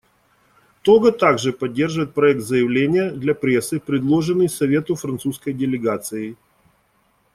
Того 0.81 1.11
также 1.11 1.53
поддерживает 1.53 2.15
проект 2.15 2.41
заявления 2.41 3.11
для 3.11 3.35
прессы, 3.35 3.79
предложенный 3.79 4.49
Совету 4.49 4.95
французской 4.95 5.53
делегацией. 5.53 6.37